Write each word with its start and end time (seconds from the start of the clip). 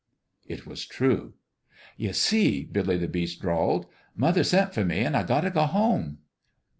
It 0.47 0.65
was 0.65 0.87
true." 0.87 1.35
Ye 1.95 2.11
see," 2.13 2.63
Billy 2.65 2.97
the 2.97 3.07
Beast 3.07 3.39
drawled," 3.39 3.85
mother 4.15 4.43
sent 4.43 4.73
for 4.73 4.83
me 4.83 5.01
an' 5.01 5.13
I 5.13 5.21
got 5.21 5.41
t' 5.41 5.51
go 5.51 5.67
home." 5.67 6.17